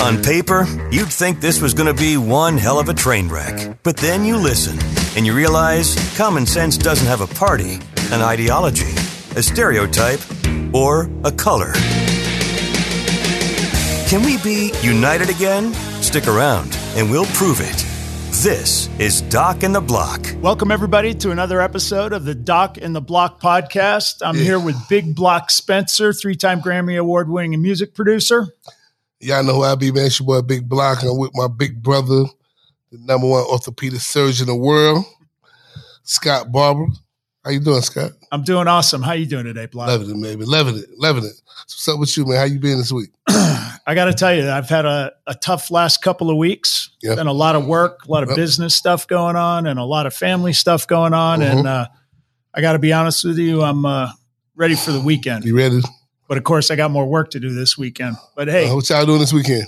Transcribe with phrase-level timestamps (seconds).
[0.00, 3.76] On paper, you'd think this was going to be one hell of a train wreck.
[3.82, 4.78] But then you listen
[5.16, 7.80] and you realize common sense doesn't have a party,
[8.12, 8.92] an ideology,
[9.34, 10.20] a stereotype,
[10.72, 11.72] or a color.
[14.06, 15.74] Can we be united again?
[16.00, 17.84] Stick around and we'll prove it.
[18.40, 20.24] This is Doc and the Block.
[20.36, 24.22] Welcome, everybody, to another episode of the Doc and the Block podcast.
[24.22, 28.46] I'm here with Big Block Spencer, three time Grammy Award winning music producer.
[29.20, 30.06] Y'all know who I be, man.
[30.06, 31.02] It's your boy Big Block.
[31.02, 32.24] I'm with my big brother,
[32.92, 35.04] the number one orthopedic surgeon in the world,
[36.04, 36.86] Scott Barber.
[37.44, 38.12] How you doing, Scott?
[38.30, 39.02] I'm doing awesome.
[39.02, 39.88] How you doing today, Block?
[39.88, 40.44] Loving it, baby.
[40.44, 40.86] Loving it.
[40.98, 41.32] Loving it.
[41.62, 42.36] What's up with you, man?
[42.36, 43.10] How you been this week?
[43.28, 46.90] I got to tell you, I've had a, a tough last couple of weeks.
[47.02, 47.16] Yep.
[47.16, 48.36] Been a lot of work, a lot of Yep.
[48.36, 51.40] business stuff going on, and a lot of family stuff going on.
[51.40, 51.58] Mhm.
[51.58, 51.86] And uh,
[52.54, 54.12] I got to be honest with you, I'm uh,
[54.54, 55.44] ready for the weekend.
[55.44, 55.80] You ready?
[56.28, 58.16] But of course, I got more work to do this weekend.
[58.36, 59.66] But hey, Uh, what y'all doing this weekend?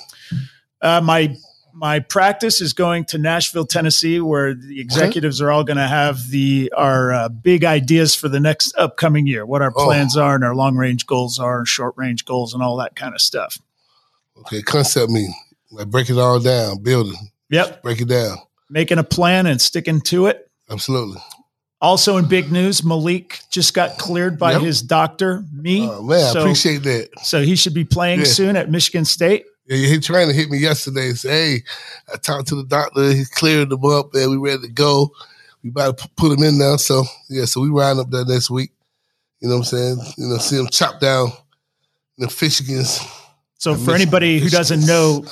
[0.81, 1.35] Uh, my
[1.73, 6.29] my practice is going to Nashville, Tennessee, where the executives are all going to have
[6.29, 9.85] the our uh, big ideas for the next upcoming year, what our Oh.
[9.87, 13.15] plans are, and our long range goals are, short range goals, and all that kind
[13.15, 13.59] of stuff.
[14.39, 15.35] Okay, concept meeting.
[15.71, 17.17] Like break it all down, building,
[17.51, 18.39] Yep, break it down.
[18.69, 20.51] making a plan and sticking to it.
[20.69, 21.21] Absolutely.
[21.81, 24.61] Also, in big news, Malik just got cleared by Yep.
[24.63, 25.89] his doctor, me.
[25.89, 27.09] Oh, man, I appreciate that.
[27.23, 28.27] so he should be playing Yeah.
[28.27, 29.45] soon at Michigan State.
[29.67, 31.63] Yeah, he trying to hit me yesterday and say, hey,
[32.13, 33.13] I talked to the doctor.
[33.13, 35.11] He cleared him up and we ready to go.
[35.63, 36.77] We about to put him in now.
[36.77, 38.73] So, yeah, so we riding up there next week.
[39.41, 39.99] You know what I'm saying?
[40.19, 41.33] You know, see him chop down
[42.19, 43.01] the Michigans.
[43.59, 45.25] So, for anybody who doesn't know,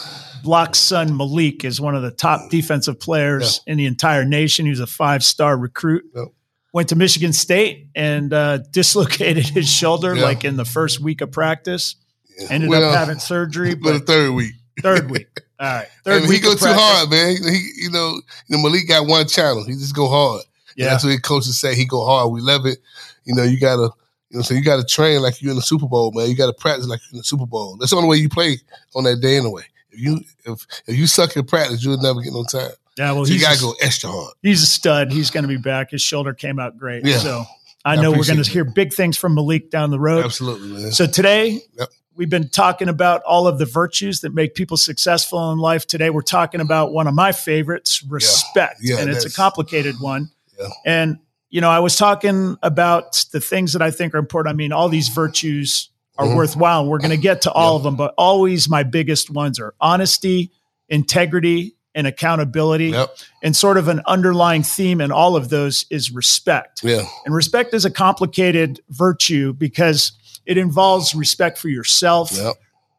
[0.45, 4.67] Block's son Malik is one of the top defensive players in the entire nation.
[4.67, 6.05] He's a five star recruit.
[6.15, 6.29] Yep.
[6.73, 10.23] Went to Michigan State and uh, dislocated his shoulder Yeah.
[10.23, 11.97] like in the first week of practice.
[12.39, 12.49] Yeah.
[12.51, 14.53] Ended Well, up having surgery, for the but third week.
[14.83, 15.29] third week.
[15.61, 16.43] All right, third And he week.
[16.45, 16.81] go too practice.
[16.81, 17.37] hard, man.
[17.43, 19.65] He, you know, you know, Malik got one channel.
[19.65, 20.43] He just go hard.
[20.43, 21.75] And Yeah, that's what the coaches say.
[21.75, 22.31] He go hard.
[22.31, 22.79] We love it.
[23.25, 23.91] You know, you gotta,
[24.31, 26.29] you know, so you gotta train like you're in the Super Bowl, man.
[26.29, 27.77] You gotta practice like you're in the Super Bowl.
[27.77, 28.59] That's the only way you play
[28.95, 29.65] on that day anyway.
[29.91, 32.71] If you if if you suck at practice, you'll never get no time.
[32.99, 33.13] Yeah.
[33.13, 34.35] Well, so you he's gotta a, go extra hard.
[34.43, 35.13] he's a stud.
[35.13, 35.91] He's going to be back.
[35.93, 37.05] His shoulder came out great.
[37.07, 37.19] Yeah.
[37.19, 37.45] So
[37.85, 40.25] I I know we're going to hear big things from Malik down the road.
[40.25, 40.93] Absolutely, man.
[40.93, 41.89] So today, Yep.
[42.17, 45.87] we've been talking about all of the virtues that make people successful in life.
[45.87, 48.81] Today, we're talking about one of my favorites, respect.
[48.83, 50.31] Yeah, and it's a complicated one.
[50.59, 50.67] Yeah.
[50.85, 51.19] And,
[51.51, 54.53] you know, I was talking about the things that I think are important.
[54.53, 55.89] I mean, all these virtues
[56.19, 56.35] are Mhm.
[56.37, 56.85] worthwhile.
[56.85, 60.51] We're going to get to all of them, but always my biggest ones are honesty,
[60.89, 62.91] integrity, and accountability.
[62.91, 63.17] Yep.
[63.43, 66.81] And sort of an underlying theme in all of those is respect.
[66.85, 67.03] Yeah.
[67.27, 70.13] And respect is a complicated virtue because
[70.47, 72.55] it involves respect for yourself, Yep.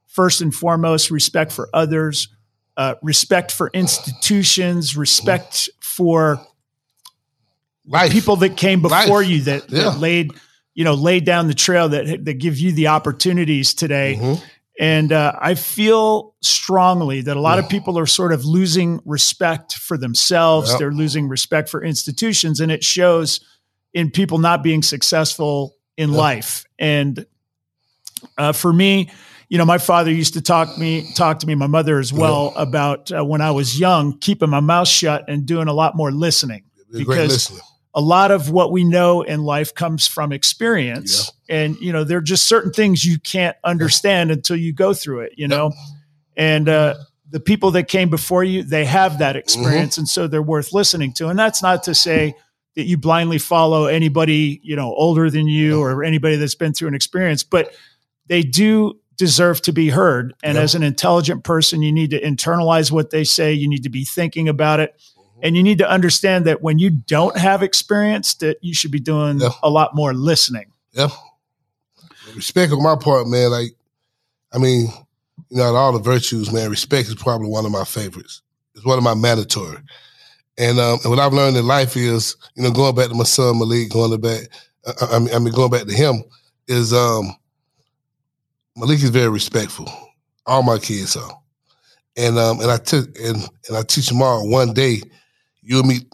[0.05, 2.27] first and foremost, respect for others,
[2.75, 6.45] uh, respect for institutions, respect for
[7.87, 8.11] Life.
[8.11, 9.27] people that came before Life.
[9.29, 9.83] you that, Yeah.
[9.91, 10.31] that laid,
[10.75, 14.17] you know, laid down the trail that that give you the opportunities today.
[14.19, 14.41] Mhm.
[14.79, 19.73] And uh, I feel strongly that a lot of people are sort of losing respect
[19.73, 20.69] for themselves.
[20.69, 20.79] Yep.
[20.79, 23.41] They're losing respect for institutions, and it shows
[23.93, 26.17] in people not being successful in Yep.
[26.17, 26.65] life.
[26.79, 27.25] And
[28.37, 29.09] uh, for me,
[29.49, 32.53] you know, my father used to talk me talk to me, my mother as well,
[32.55, 36.11] about uh, when I was young, keeping my mouth shut and doing a lot more
[36.11, 36.63] listening
[36.93, 37.51] Be a great because-.
[37.99, 41.31] A lot of what we know in life comes from experience.
[41.49, 45.21] And you know there are just certain things you can't understand until you go through
[45.21, 45.71] it you know?
[46.37, 46.93] And uh,
[47.29, 51.11] the people that came before you they have that experience and so they're worth listening
[51.13, 51.27] to.
[51.29, 52.35] And that's not to say
[52.75, 56.87] that you blindly follow anybody you know older than you or anybody that's been through
[56.89, 57.73] an experience but
[58.27, 60.33] they do deserve to be heard.
[60.43, 60.63] And Yeah.
[60.63, 63.53] as an intelligent person you need to internalize what they say.
[63.53, 64.91] You need to be thinking about it
[65.41, 68.99] and you need to understand that when you don't have experience that you should be
[68.99, 69.49] doing Yeah.
[69.63, 71.09] a lot more listening Yeah.
[72.35, 73.49] Respect on my part, man.
[73.51, 73.71] Like,
[74.53, 74.87] I mean,
[75.49, 78.41] you know, out of all the virtues, man, respect is probably one of my favorites.
[78.75, 79.77] It's one of my mandatory.
[80.57, 83.23] And um, and what I've learned in life is, you know, going back to my
[83.23, 84.41] son Malik, going back,
[84.85, 86.21] I, I mean, I mean, going back to him
[86.67, 87.33] is um,
[88.75, 89.87] Malik is very respectful.
[90.45, 91.31] All my kids are,
[92.17, 93.37] and um, and I took and
[93.67, 94.47] and I teach them all.
[94.49, 95.01] One day,
[95.61, 96.05] you'll meet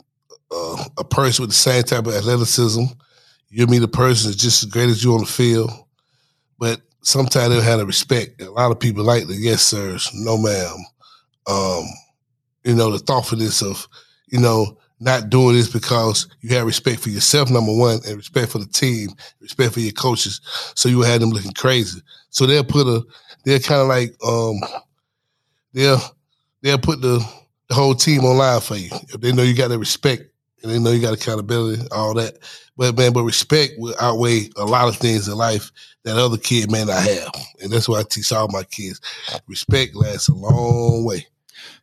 [0.52, 2.84] uh, a person with the same type of athleticism.
[3.50, 5.72] You'll meet a person that's just as great as you on the field,
[6.60, 8.42] but sometimes they'll have a respect.
[8.42, 10.76] A lot of people like the yes sirs, no ma'am.
[11.48, 11.86] Um,
[12.64, 13.88] you know, the thoughtfulness of,
[14.28, 18.52] you know, not doing this because you have respect for yourself, number one, and respect
[18.52, 19.10] for the team,
[19.40, 20.42] respect for your coaches.
[20.74, 22.02] So you have them looking crazy.
[22.30, 23.04] So they'll put a,
[23.44, 24.56] they're kind of like, um,
[25.74, 26.02] they'll
[26.62, 27.24] they'll put the,
[27.68, 30.24] the whole team online for you if they know you got the respect
[30.62, 32.38] and they know you got accountability, all that.
[32.78, 35.72] But man, but respect will outweigh a lot of things in life
[36.04, 37.32] that other kid may not have,
[37.62, 39.00] and that's why I teach all my kids.
[39.48, 41.28] Respect lasts a long way.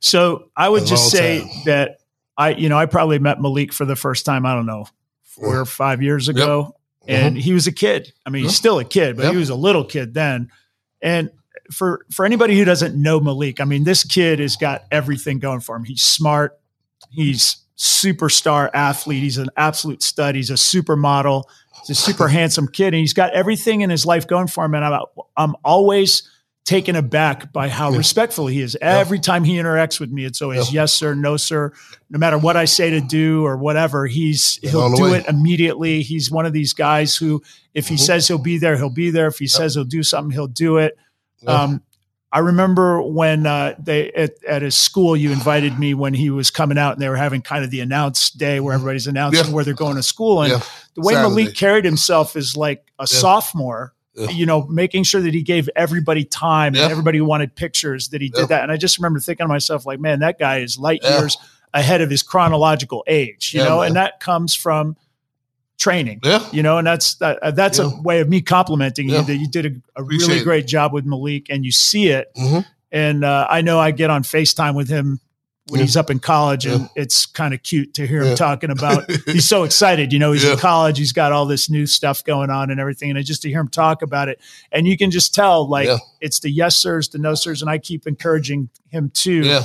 [0.00, 1.50] So I would just say time.
[1.66, 1.98] that
[2.36, 4.44] I, you know, I probably met Malik for the first time.
[4.44, 4.86] I don't know,
[5.22, 6.76] four or five years ago,
[7.06, 7.20] yep.
[7.20, 7.42] and mm-hmm.
[7.42, 8.12] he was a kid.
[8.26, 9.32] I mean, he's still a kid, but yep.
[9.32, 10.50] he was a little kid then.
[11.00, 11.30] And
[11.72, 15.60] for for anybody who doesn't know Malik, I mean, this kid has got everything going
[15.60, 15.84] for him.
[15.84, 16.58] He's smart.
[17.10, 19.22] He's superstar athlete.
[19.22, 20.34] He's an absolute stud.
[20.34, 21.44] He's a supermodel.
[21.80, 24.74] He's a super handsome kid, and he's got everything in his life going for him.
[24.74, 25.02] And I'm
[25.36, 26.28] I'm always
[26.64, 27.98] taken aback by how yeah.
[27.98, 28.76] respectful he is.
[28.80, 29.22] Every yeah.
[29.22, 30.82] time he interacts with me, it's always yeah.
[30.82, 31.72] yes sir, no sir.
[32.08, 35.18] No matter what I say to do or whatever, he's he'll do way.
[35.18, 36.02] it immediately.
[36.02, 37.42] He's one of these guys who,
[37.74, 38.04] if he mm-hmm.
[38.04, 39.26] says he'll be there, he'll be there.
[39.26, 40.96] If he says he'll do something, he'll do it.
[41.46, 41.82] Um,
[42.32, 46.50] I remember when uh, they at, at, his school, you invited me when he was
[46.50, 49.52] coming out, and they were having kind of the announce day where everybody's announcing yeah.
[49.52, 50.42] where they're going to school.
[50.42, 50.62] And yeah.
[50.94, 51.34] the way Saturday.
[51.34, 53.06] Malik carried himself is like a yeah.
[53.06, 53.92] sophomore.
[54.14, 58.28] You know, making sure that he gave everybody time and everybody wanted pictures that he
[58.28, 58.62] did that.
[58.62, 61.38] And I just remember thinking to myself, like, man, that guy is light years
[61.72, 63.54] ahead of his chronological age.
[63.54, 63.86] You know, man.
[63.86, 64.98] and that comes from
[65.78, 66.20] training.
[66.22, 66.46] Yeah.
[66.52, 67.90] You know, and that's that, uh, that's yeah.
[67.92, 69.20] a way of me complimenting yeah.
[69.20, 70.44] you that you did a, a really it.
[70.44, 72.32] great job with Malik and you see it.
[72.36, 72.60] Mm-hmm.
[72.90, 75.20] And uh, I know I get on FaceTime with him
[75.68, 75.84] when yeah.
[75.84, 79.48] he's up in college and it's kind of cute to hear him talking about he's
[79.48, 82.70] so excited, you know, he's in college, he's got all this new stuff going on
[82.70, 83.10] and everything.
[83.10, 84.40] And just to hear him talk about it.
[84.72, 85.88] And you can just tell like
[86.20, 87.62] it's the yes sirs, the no sirs.
[87.62, 89.60] And I keep encouraging him too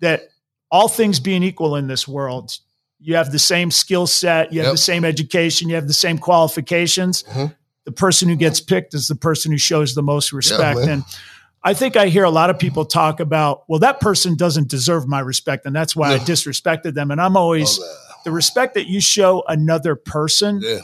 [0.00, 0.28] that
[0.70, 2.58] all things being equal in this world,
[3.00, 4.74] you have the same skill set, you have yep.
[4.74, 7.22] the same education, you have the same qualifications.
[7.24, 7.46] Mm-hmm.
[7.84, 10.80] The person who gets picked is the person who shows the most respect.
[10.80, 11.04] Yeah, and
[11.62, 15.08] I think I hear a lot of people talk about, well, that person doesn't deserve
[15.08, 17.10] my respect, and that's why I disrespected them.
[17.10, 17.80] And I'm always
[18.24, 20.60] the respect that you show another person.
[20.62, 20.80] Yeah.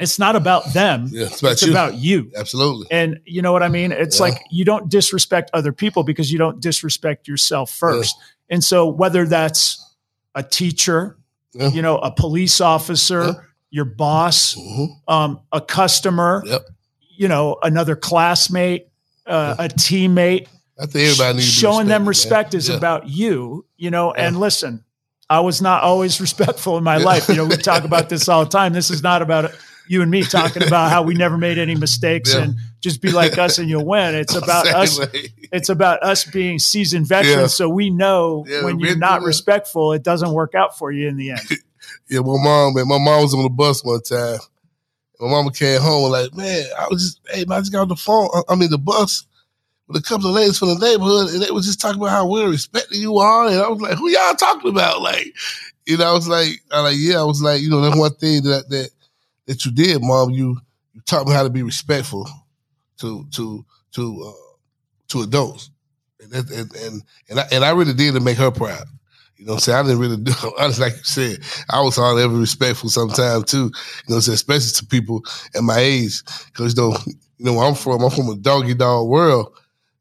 [0.00, 1.08] It's not about them.
[1.10, 1.70] Yeah, it's about, it's you.
[1.70, 2.32] about you.
[2.36, 2.88] Absolutely.
[2.90, 3.92] And you know what I mean?
[3.92, 4.24] It's yeah.
[4.24, 8.16] like you don't disrespect other people because you don't disrespect yourself first.
[8.50, 9.94] And so whether that's
[10.34, 11.16] a teacher,
[11.54, 11.68] yeah.
[11.68, 13.32] you know, a police officer, yeah.
[13.70, 15.12] your boss, mm-hmm.
[15.12, 16.62] um, a customer, yep.
[17.16, 18.88] you know, another classmate,
[19.26, 20.48] uh, a teammate.
[20.78, 22.58] I think everybody needs showing them respect man.
[22.58, 22.76] is yeah.
[22.76, 24.12] about you, you know.
[24.12, 24.84] And listen,
[25.30, 27.28] I was not always respectful in my life.
[27.28, 28.72] You know, we talk about this all the time.
[28.72, 29.52] This is not about
[29.86, 33.38] you and me talking about how we never made any mistakes and just be like
[33.38, 34.14] us and you'll win.
[34.14, 34.98] It's about us.
[35.52, 37.46] It's about us being seasoned veterans, yeah.
[37.46, 41.16] so we know yeah, when you're not respectful, it doesn't work out for you in
[41.16, 41.40] the end.
[42.08, 44.38] yeah, my mom, man, my mom was on the bus one time.
[45.20, 47.88] My mama came home like, man, I was just, hey, man, I just got on
[47.88, 48.28] the phone.
[48.48, 49.26] I mean, the bus
[49.86, 52.26] with a couple of ladies from the neighborhood, and they was just talking about how
[52.26, 55.02] well respected you are, and I was like, who y'all talking about?
[55.02, 55.34] Like,
[55.86, 58.14] you know, I was like, I like, yeah, I was like, you know, that's one
[58.14, 58.90] thing that that
[59.46, 60.30] that you did, mom.
[60.30, 60.58] You
[60.92, 62.28] you taught me how to be respectful
[63.00, 64.56] to to to uh,
[65.08, 65.70] to adults,
[66.20, 68.86] and and and and I, and I really did to make her proud.
[69.36, 69.78] You know what I'm saying?
[69.78, 71.38] I didn't really do honestly, like you said,
[71.70, 73.70] I was hardly ever respectful sometimes too.
[74.08, 75.22] You know, say especially to people
[75.54, 76.22] at my age.
[76.54, 79.52] Cause know, you know where I'm from, I'm from a doggy dog world.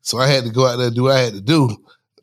[0.02, 1.76] So I had to go out there and do what I had to do.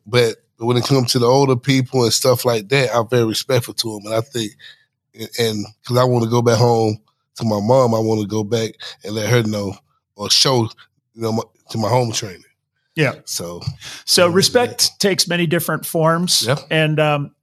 [0.05, 3.73] But when it comes to the older people and stuff like that, I'm very respectful
[3.73, 4.05] to them.
[4.05, 4.51] And I think,
[5.39, 6.99] and because I want to go back home
[7.35, 8.73] to my mom, I want to go back
[9.03, 9.73] and let her know
[10.15, 10.63] or show,
[11.13, 12.43] you know, my, to my home training.
[12.95, 13.15] Yeah.
[13.25, 13.61] So,
[14.05, 16.45] so respect takes many different forms.
[16.45, 16.57] Yeah.
[16.69, 17.35] And um,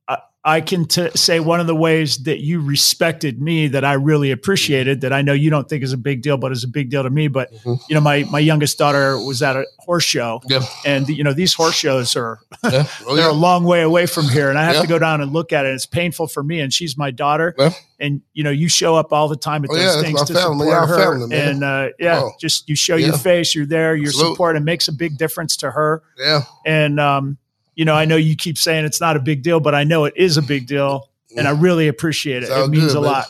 [0.48, 4.30] I can t- say one of the ways that you respected me that I really
[4.30, 6.88] appreciated that I know you don't think is a big deal, but is a big
[6.88, 7.28] deal to me.
[7.28, 7.74] But mm-hmm.
[7.86, 10.62] you know, my my youngest daughter was at a horse show, yeah.
[10.86, 12.86] and you know these horse shows are yeah.
[13.06, 13.30] oh, they're yeah.
[13.30, 15.66] a long way away from here, and I have to go down and look at
[15.66, 15.74] it.
[15.74, 17.54] It's painful for me, and she's my daughter,
[18.00, 20.66] and you know you show up all the time at oh, those things to family.
[20.66, 22.32] support her, family, and uh, yeah, oh.
[22.40, 25.70] just you show your face, you're there, your support, it makes a big difference to
[25.70, 26.02] her.
[26.16, 27.36] Yeah, and um,
[27.78, 30.04] you know, I know you keep saying it's not a big deal, but I know
[30.04, 32.48] it is a big deal, and I really appreciate it.
[32.50, 33.10] It means good, a man.
[33.12, 33.26] lot.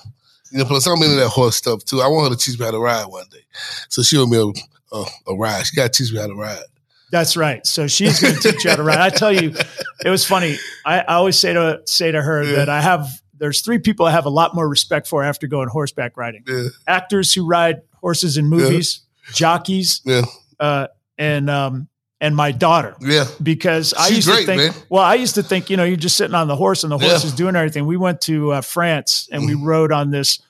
[0.50, 2.00] You know, plus I'm into that horse stuff too.
[2.00, 3.44] I want her to teach me how to ride one day,
[3.90, 5.66] so she'll be a, a, a ride.
[5.66, 6.62] She got to teach me how to ride.
[7.10, 7.66] That's right.
[7.66, 8.98] So she's going to teach you how to ride.
[8.98, 9.54] I tell you,
[10.02, 10.56] it was funny.
[10.86, 12.56] I, I always say to say to her yeah.
[12.56, 13.06] that I have.
[13.36, 16.68] There's three people I have a lot more respect for after going horseback riding: yeah.
[16.86, 19.00] actors who ride horses in movies,
[19.34, 20.22] jockeys, yeah.
[20.22, 20.86] jockeys, uh,
[21.18, 21.88] and um,
[22.20, 22.96] and my daughter.
[23.00, 23.26] Yeah.
[23.42, 24.82] Because I used great, to think, man.
[24.88, 26.98] well, I used to think, you know, you're just sitting on the horse and the
[26.98, 27.28] horse yeah.
[27.28, 27.86] is doing everything.
[27.86, 29.64] We went to uh, France and we mm.
[29.64, 30.40] rode on this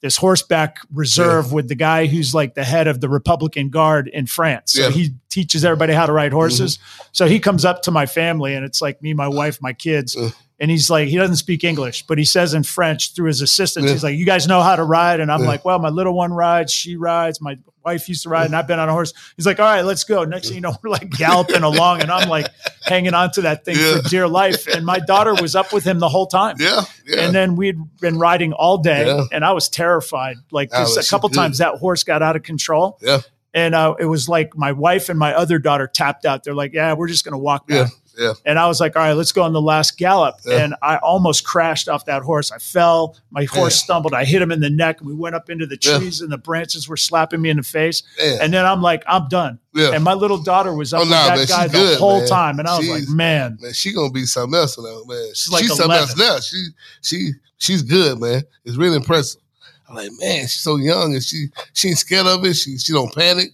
[0.00, 1.54] this horseback reserve yeah.
[1.54, 4.72] with the guy who's like the head of the Republican Guard in France.
[4.74, 4.90] So yeah.
[4.90, 6.78] he teaches everybody how to ride horses.
[6.78, 7.08] Mm-hmm.
[7.12, 10.16] So he comes up to my family and it's like me, my wife, my kids.
[10.16, 10.30] Uh.
[10.60, 13.86] And he's like, he doesn't speak English, but he says in French through his assistant,
[13.86, 13.92] yeah.
[13.92, 15.20] he's like, You guys know how to ride?
[15.20, 17.58] And I'm like, Well, my little one rides, she rides, my
[17.88, 19.12] wife used to ride, and I've been on a horse.
[19.36, 20.24] He's like, All right, let's go.
[20.24, 22.48] Next thing you know, we're like galloping along, and I'm like
[22.82, 24.00] hanging on to that thing yeah.
[24.00, 24.66] for dear life.
[24.66, 26.56] And my daughter was up with him the whole time.
[26.58, 26.82] Yeah.
[27.06, 27.20] yeah.
[27.22, 29.24] And then we'd been riding all day, yeah.
[29.32, 30.36] and I was terrified.
[30.50, 32.98] Like, oh, a couple times that horse got out of control.
[33.00, 33.20] Yeah.
[33.54, 36.44] And uh, it was like my wife and my other daughter tapped out.
[36.44, 38.34] They're like, "Yeah, we're just going to walk back." Yeah.
[38.44, 40.40] And I was like, all right, let's go on the last gallop.
[40.44, 40.58] Yeah.
[40.58, 42.50] And I almost crashed off that horse.
[42.50, 43.16] I fell.
[43.30, 43.84] My horse yeah.
[43.84, 44.12] stumbled.
[44.12, 45.00] I hit him in the neck.
[45.00, 47.62] And we went up into the trees, and the branches were slapping me in the
[47.62, 48.02] face.
[48.20, 49.60] And then I'm like, I'm done.
[49.74, 52.18] And my little daughter was up oh, with nah, that man, guy the good, whole
[52.18, 52.28] man.
[52.28, 52.58] time.
[52.58, 53.58] And I was she's, like, man.
[53.60, 55.28] Man, she going to be something else now, man.
[55.34, 56.40] She's, like she's something else now.
[56.40, 56.66] She,
[57.02, 58.42] she, she's good, man.
[58.64, 59.40] It's really impressive.
[59.88, 62.54] I'm like, man, she's so young and she she ain't scared of it.
[62.54, 63.52] She she don't panic.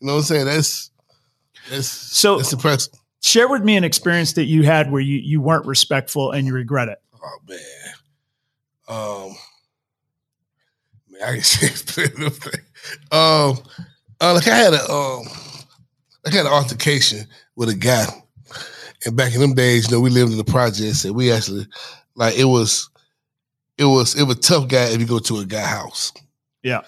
[0.00, 0.46] You know what I'm saying?
[0.46, 0.90] That's
[1.70, 2.97] that's so that's impressive.
[3.20, 6.54] Share with me an experience that you had where you, you weren't respectful and you
[6.54, 6.98] regret it.
[7.14, 7.58] Oh man.
[8.88, 9.36] Um
[11.10, 12.04] man, I can say
[13.12, 13.58] um
[14.20, 15.26] uh, like I had a um
[16.26, 18.06] I had an altercation with a guy.
[19.06, 21.66] And back in them days, you know, we lived in the projects and we actually
[22.16, 22.90] like it was
[23.78, 26.12] it was it was tough guy if you go to a guy house.
[26.62, 26.82] Yeah.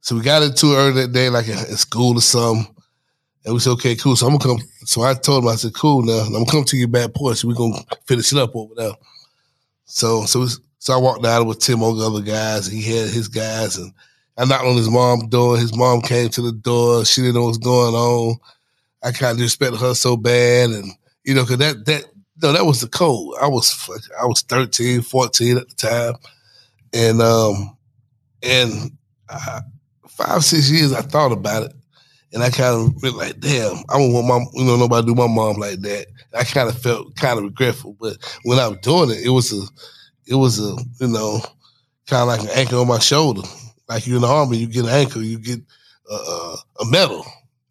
[0.00, 2.73] So we got into it early that day, like in school or something.
[3.44, 4.16] And we said, okay, cool.
[4.16, 4.68] So I'm gonna come.
[4.84, 6.02] So I told him, I said, cool.
[6.02, 7.44] Now I'm gonna come to your back porch.
[7.44, 8.92] We're gonna finish it up over there.
[9.84, 10.46] So so
[10.78, 12.66] so I walked out with Tim and the other guys.
[12.66, 13.92] He had his guys, and
[14.36, 15.58] I knocked on his mom's door.
[15.58, 17.04] His mom came to the door.
[17.04, 18.36] She didn't know what's going on.
[19.02, 20.90] I kind of respected her so bad, and
[21.24, 22.04] you know, cause that that
[22.42, 23.34] no, that was the code.
[23.40, 23.88] I was
[24.20, 26.14] I was 13, 14 at the time,
[26.92, 27.76] and um,
[28.42, 28.92] and
[29.28, 29.60] I,
[30.08, 31.72] five six years I thought about it.
[32.34, 35.14] And I kind of felt like, damn, I don't want my, you know, nobody do
[35.14, 36.06] my mom like that.
[36.34, 39.52] I kind of felt kind of regretful, but when I was doing it, it was
[39.52, 39.62] a,
[40.26, 41.40] it was a, you know,
[42.08, 43.42] kind of like an anchor on my shoulder.
[43.88, 45.60] Like you're in the army, you get an anchor, you get
[46.10, 46.14] a,
[46.80, 47.24] a, medal.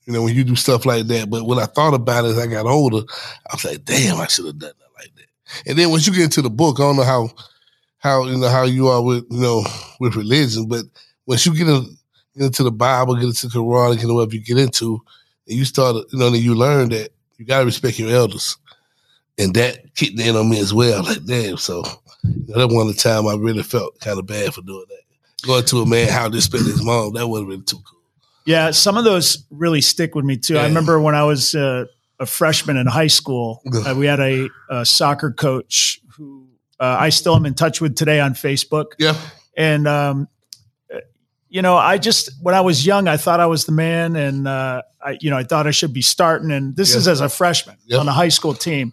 [0.06, 1.30] You know, when you do stuff like that.
[1.30, 3.04] But when I thought about it as I got older,
[3.50, 5.70] I was like, damn, I should have done that like that.
[5.70, 7.30] And then once you get into the book, I don't know how,
[7.98, 9.64] how you know how you are with you know
[10.00, 10.84] with religion, but
[11.26, 11.86] once you get a
[12.36, 15.02] get into the Bible, get into the Quran, get into whatever you get into,
[15.48, 18.58] and you start, you know, then you learn that you got to respect your elders.
[19.38, 21.04] And that kicked in on me as well.
[21.04, 21.58] Like, damn.
[21.58, 21.84] So
[22.24, 24.86] you know, that one of the time I really felt kind of bad for doing
[24.88, 25.48] that.
[25.48, 28.00] Going to a man how to respect his mom, that wasn't really too cool.
[28.46, 30.56] Yeah, some of those really stick with me too.
[30.56, 30.62] Yeah.
[30.62, 31.86] I remember when I was uh,
[32.20, 36.48] a freshman in high school, uh, we had a, a, soccer coach who
[36.80, 38.94] uh, I still am in touch with today on Facebook.
[39.00, 39.18] Yeah.
[39.58, 40.28] And um,
[41.54, 44.48] you know, I just when I was young, I thought I was the man, and
[44.48, 46.52] uh, I, you know, I thought I should be starting.
[46.52, 48.92] And this is as a freshman on a high school team,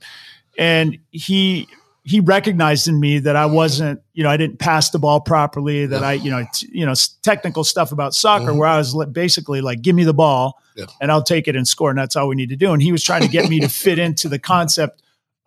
[0.59, 1.67] and he
[2.05, 5.87] he recognized in me that I wasn't, you know, I didn't pass the ball properly.
[5.87, 8.59] That I, you know, t- you know, technical stuff about soccer mm-hmm.
[8.59, 10.61] where I was basically like, give me the ball,
[11.01, 12.75] and I'll take it and score, and that's all we need to do.
[12.75, 15.01] And he was trying to get me to fit into the concept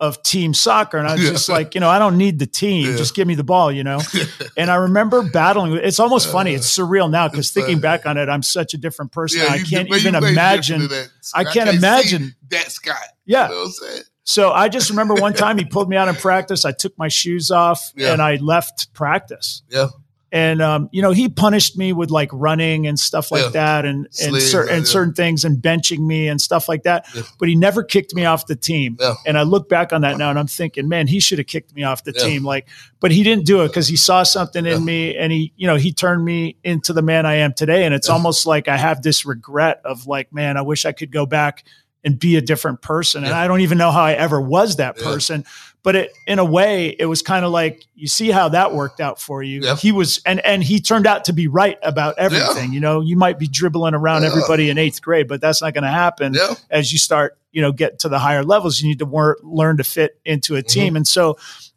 [0.06, 0.98] of team soccer.
[0.98, 1.30] And I was yeah.
[1.30, 2.90] just like, you know, I don't need the team.
[2.90, 2.96] Yeah.
[2.96, 4.00] Just give me the ball, you know?
[4.56, 5.74] and I remember battling.
[5.74, 6.54] It's almost funny.
[6.54, 9.42] It's surreal now because thinking back on it, I'm such a different person.
[9.42, 10.88] Yeah, I can't even imagine.
[11.34, 12.96] I can't, can't imagine that Scott.
[13.24, 13.48] Yeah.
[13.48, 16.64] You know so I just remember one time he pulled me out in practice.
[16.64, 19.62] I took my shoes off and I left practice.
[19.68, 19.88] Yeah
[20.34, 23.48] and um, you know he punished me with like running and stuff like yeah.
[23.50, 24.84] that and and, cer- and yeah.
[24.84, 27.22] certain things and benching me and stuff like that yeah.
[27.38, 28.98] but he never kicked me off the team.
[29.24, 31.74] And i look back on that now and i'm thinking man he should have kicked
[31.74, 34.84] me off the team like but he didn't do it because he saw something in
[34.84, 37.84] me and he you know he turned me into the man i am today.
[37.84, 41.12] And it's almost like i have this regret of like man i wish i could
[41.12, 41.64] go back
[42.02, 43.24] and be a different person.
[43.24, 45.44] And i don't even know how i ever was that person
[45.84, 49.00] but it, in a way, it was kind of like you see how that worked
[49.00, 49.60] out for you.
[49.60, 49.78] Yep.
[49.78, 52.70] He was, and and he turned out to be right about everything.
[52.70, 52.74] Yeah.
[52.74, 54.28] You know, you might be dribbling around yeah.
[54.28, 56.54] everybody in eighth grade, but that's not going to happen yeah.
[56.70, 58.80] as you start, you know, get to the higher levels.
[58.80, 60.68] You need to wor- learn to fit into a mm-hmm.
[60.68, 60.96] team, mm-hmm.
[60.96, 61.36] and so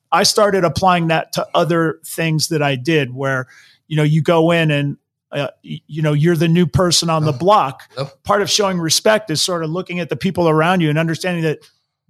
[0.09, 3.47] I started applying that to other things that I did, where
[3.89, 4.97] you know you go in and
[5.33, 7.91] uh, you know you're the new person on the block
[8.23, 11.43] part of showing respect is sort of looking at the people around you and understanding
[11.43, 11.59] that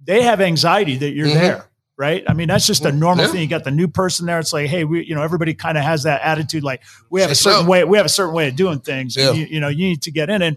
[0.00, 1.38] they have anxiety that you're mm-hmm.
[1.38, 1.67] there
[1.98, 2.22] right?
[2.28, 3.00] I mean, that's just a mm-hmm.
[3.00, 3.32] normal yeah.
[3.32, 3.40] thing.
[3.42, 4.38] You got the new person there.
[4.38, 6.62] It's like, hey, we, you know, everybody kind of has that attitude.
[6.62, 9.16] Like we have a certain way, we have a certain way of doing things.
[9.16, 9.32] Yeah.
[9.32, 10.40] You, you, know, you need to get in.
[10.40, 10.56] And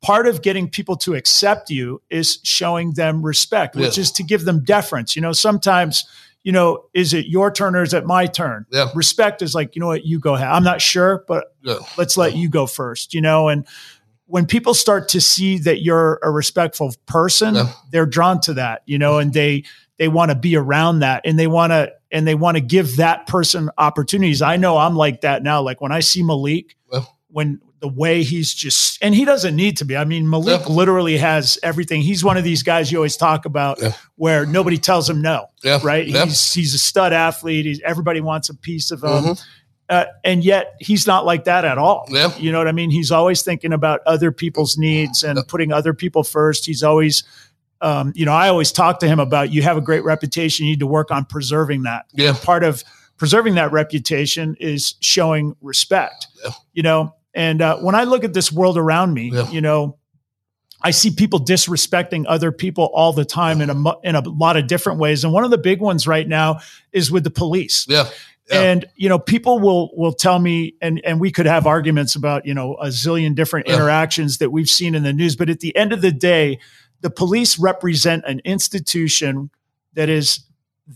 [0.00, 4.02] part of getting people to accept you is showing them respect, which yeah.
[4.02, 5.16] is to give them deference.
[5.16, 6.04] You know, sometimes
[6.44, 8.66] you know, is it your turn or is it my turn?
[8.70, 8.86] Yeah.
[8.94, 10.46] Respect is like, you know what, you go ahead.
[10.46, 11.56] I'm not sure, but
[11.98, 13.66] let's let you go first, you know, and
[14.26, 17.56] when people start to see that you're a respectful person,
[17.90, 19.64] they're drawn to that, you know, and they
[19.98, 22.96] they want to be around that and they want to and they want to give
[22.96, 24.42] that person opportunities.
[24.42, 25.60] I know I'm like that now.
[25.62, 27.16] Like when I see Malik, Well.
[27.28, 29.96] when the way he's just and he doesn't need to be.
[29.96, 30.72] I mean, Malik Yeah.
[30.72, 32.00] literally has everything.
[32.00, 33.92] He's one of these guys you always talk about Yeah.
[34.16, 35.80] where nobody tells him no Yeah.
[35.82, 36.06] right?
[36.06, 37.66] He's he's a stud athlete.
[37.66, 39.42] He's, everybody wants a piece of him, Mhm.
[39.90, 42.06] uh, and yet he's not like that at all.
[42.10, 42.32] Yeah.
[42.38, 42.90] You know what I mean?
[42.90, 46.64] He's always thinking about other people's needs and putting other people first.
[46.64, 47.24] He's always,
[47.80, 50.66] um, you know, I always talk to him about you have a great reputation.
[50.66, 52.06] You need to work on preserving that.
[52.14, 52.34] Yeah.
[52.42, 52.82] Part of
[53.16, 56.26] preserving that reputation is showing respect.
[56.44, 56.50] Yeah.
[56.72, 59.50] You know, and uh, when I look at this world around me, Yeah.
[59.50, 59.98] you know.
[60.82, 64.66] I see people disrespecting other people all the time in a in a lot of
[64.66, 66.60] different ways, and one of the big ones right now
[66.92, 67.86] is with the police.
[67.88, 68.08] Yeah.
[68.50, 68.60] Yeah.
[68.60, 72.44] And you know, people will will tell me, and and we could have arguments about
[72.44, 73.76] you know a zillion different Yeah.
[73.76, 76.58] interactions that we've seen in the news, but at the end of the day,
[77.00, 79.50] the police represent an institution
[79.94, 80.40] that is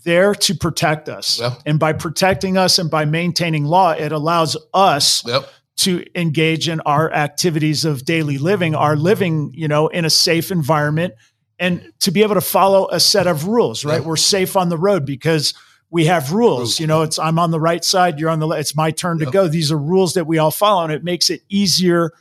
[0.04, 5.26] there to protect us, and by protecting us and by maintaining law, it allows us
[5.26, 5.49] Yep.
[5.78, 10.50] to engage in our activities of daily living, our living, you know, in a safe
[10.52, 11.14] environment
[11.59, 14.02] and to be able to follow a set of rules, right?
[14.02, 15.54] We're safe on the road because
[15.90, 16.59] we have rules.
[16.59, 16.80] Rules.
[16.80, 18.61] You know, it's I'm on the right side, you're on the left.
[18.61, 19.49] It's my turn to go.
[19.49, 22.12] These are rules that we all follow, and it makes it easier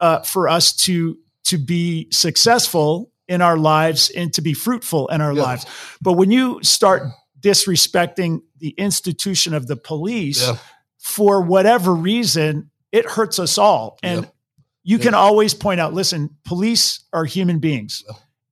[0.00, 5.20] uh, for us to to be successful in our lives and to be fruitful in
[5.20, 5.42] our Yeah.
[5.42, 5.66] lives.
[6.00, 7.02] But when you start
[7.40, 10.56] disrespecting the institution of the police Yeah.
[10.98, 13.98] for whatever reason, it hurts us all.
[14.02, 14.30] And Yeah.
[14.84, 18.04] you can always point out, listen, police are human beings.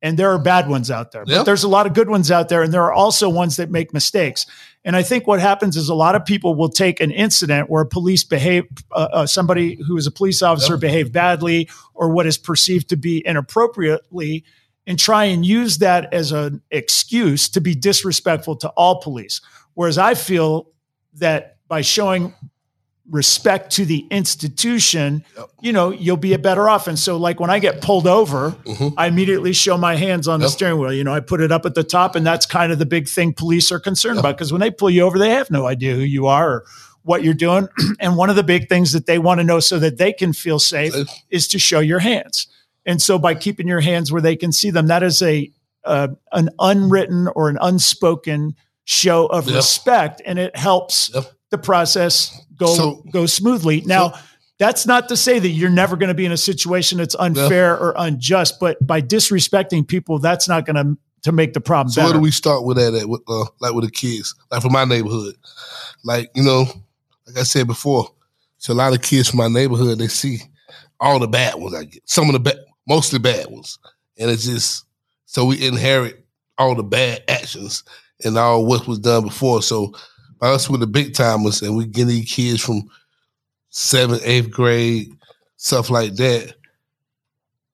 [0.02, 1.24] And there are bad ones out there.
[1.24, 2.62] But there's a lot of good ones out there.
[2.62, 4.44] And there are also ones that make mistakes.
[4.84, 7.86] And I think what happens is a lot of people will take an incident where
[7.86, 12.36] police behave, uh, uh, somebody who is a police officer behaved badly or what is
[12.36, 14.44] perceived to be inappropriately,
[14.86, 19.40] and try and use that as an excuse to be disrespectful to all police.
[19.74, 20.68] Whereas I feel
[21.14, 22.34] that by showing
[23.10, 25.24] respect to the institution,
[25.60, 26.86] you know, you'll be a better off.
[26.86, 28.94] And so, like when I get pulled over, Mhm.
[28.96, 30.52] I immediately show my hands on the Yep.
[30.52, 30.92] steering wheel.
[30.92, 33.06] You know, I put it up at the top, and that's kind of the big
[33.08, 34.22] thing police are concerned Yep.
[34.24, 36.64] about because when they pull you over, they have no idea who you are or
[37.02, 37.68] what you're doing.
[38.00, 40.32] and one of the big things that they want to know so that they can
[40.32, 40.94] feel Safe.
[41.30, 42.46] is to show your hands.
[42.86, 45.50] And so, by keeping your hands where they can see them, that is a
[45.84, 49.56] uh, an unwritten or an unspoken show of Yep.
[49.56, 51.30] respect, and it helps Yep.
[51.50, 53.82] the process go So- go smoothly.
[53.86, 54.14] Now,
[54.58, 57.78] that's not to say that you're never going to be in a situation that's unfair
[57.78, 62.02] or unjust, but by disrespecting people, that's not going to to make the problem So
[62.02, 62.08] better.
[62.08, 63.08] where do we start with that at?
[63.08, 65.34] With, uh, like with the kids, like from my neighborhood,
[66.04, 66.66] like you know,
[67.26, 68.10] like I said before,
[68.58, 70.40] so a lot of kids from my neighborhood they see
[71.00, 73.78] all the bad ones I get, some of the bad, mostly bad ones,
[74.18, 74.84] and it's just
[75.26, 76.24] so we inherit
[76.58, 77.82] all the bad actions
[78.24, 79.62] and all what was done before.
[79.62, 79.92] So
[80.38, 82.82] by us with the big timers, and we get these kids from
[83.70, 85.08] seventh, eighth grade,
[85.56, 86.54] stuff like that.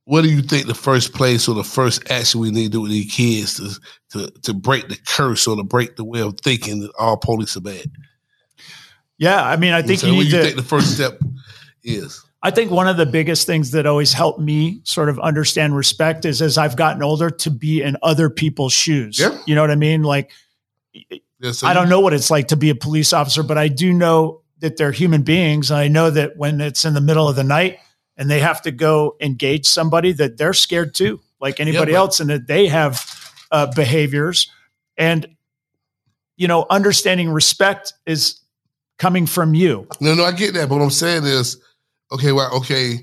[0.04, 2.80] What do you think the first place or the first action we need to do
[2.80, 3.80] with these kids to
[4.26, 7.56] to to break the curse or to break the way of thinking that all police
[7.56, 7.84] are bad?
[9.18, 10.44] yeah, I mean, I think So you what need you to.
[10.44, 11.20] think the first step
[11.84, 12.24] is?
[12.42, 16.24] I think one of the biggest things that always helped me sort of understand respect
[16.24, 19.18] is as I've gotten older to be in other people's shoes.
[19.18, 19.38] Yeah.
[19.46, 20.02] You know what I mean?
[20.02, 20.30] Like,
[20.94, 23.68] Yeah, so I don't know what it's like to be a police officer, but I
[23.68, 25.70] do know that they're human beings.
[25.70, 27.78] And I know that when it's in the middle of the night
[28.16, 32.20] and they have to go engage somebody, that they're scared too, like anybody but- else,
[32.20, 34.50] and that they have uh, behaviors.
[34.96, 35.26] And,
[36.36, 38.40] you know, understanding respect is
[38.98, 39.86] coming from you.
[40.00, 40.68] No, no, I get that.
[40.68, 41.58] But what I'm saying is,
[42.12, 43.02] okay, well, okay, you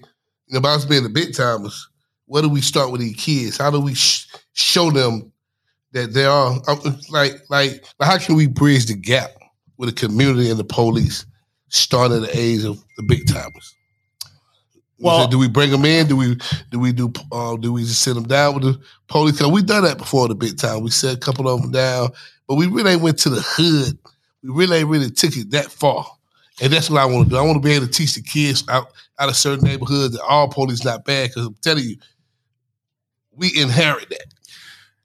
[0.49, 1.87] know, about us being the big timers,
[2.25, 3.57] where do we start with these kids?
[3.57, 5.31] How do we sh- show them
[5.93, 6.75] that they are uh,
[7.09, 9.31] like, like, like, how can we bridge the gap
[9.77, 11.25] with the community and the police,
[11.69, 13.75] starting at the age of the big timers?
[14.99, 16.07] Well- do we bring them in?
[16.07, 16.37] Do we
[16.71, 19.37] do we do uh, do we just sit them down with the police?
[19.39, 20.81] Cause we done that before the big time.
[20.81, 22.09] We set a couple of them down,
[22.47, 23.97] but we really went to the hood.
[24.41, 26.05] We really ain't really took it that far.
[26.61, 27.37] And that's what I want to do.
[27.37, 30.23] I want to be able to teach the kids out, out of certain neighborhoods that
[30.23, 31.29] all police not bad.
[31.29, 31.97] Because I'm telling you,
[33.31, 34.25] we inherit that.